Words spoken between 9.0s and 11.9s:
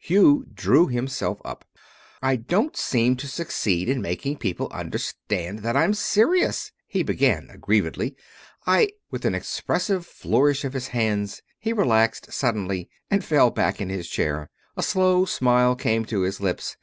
With an expressive flourish of his hands he